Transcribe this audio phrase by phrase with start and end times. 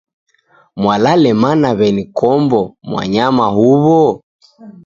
[0.81, 2.61] Mwalale mana w'eni Kombo
[2.91, 4.05] mwanyama huw'o?